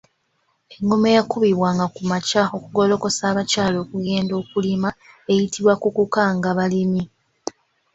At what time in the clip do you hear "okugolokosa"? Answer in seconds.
2.57-3.23